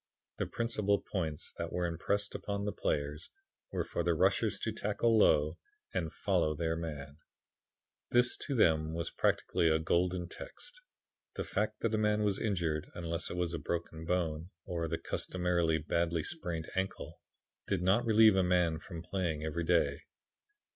The 0.37 0.47
principal 0.47 0.99
points 0.99 1.53
that 1.59 1.71
were 1.71 1.85
impressed 1.85 2.33
upon 2.33 2.65
the 2.65 2.71
players 2.71 3.29
were 3.71 3.83
for 3.83 4.01
the 4.01 4.15
rushers 4.15 4.59
to 4.61 4.71
tackle 4.71 5.15
low 5.15 5.59
and 5.93 6.11
follow 6.11 6.55
their 6.55 6.75
man. 6.75 7.19
"This 8.09 8.29
was 8.35 8.37
to 8.47 8.55
them 8.55 8.97
practically 9.19 9.69
a 9.69 9.77
golden 9.77 10.27
text. 10.27 10.81
The 11.35 11.43
fact 11.43 11.81
that 11.81 11.93
a 11.93 11.99
man 11.99 12.23
was 12.23 12.39
injured, 12.41 12.89
unless 12.95 13.29
it 13.29 13.37
was 13.37 13.53
a 13.53 13.59
broken 13.59 14.03
bone, 14.03 14.49
or 14.65 14.87
the 14.87 14.97
customary 14.97 15.77
badly 15.77 16.23
sprained 16.23 16.67
ankle, 16.75 17.21
did 17.67 17.83
not 17.83 18.03
relieve 18.03 18.35
a 18.35 18.41
man 18.41 18.79
from 18.79 19.03
playing 19.03 19.43
every 19.43 19.65
day. 19.65 19.99